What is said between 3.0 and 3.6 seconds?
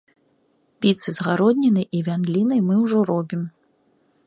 робім.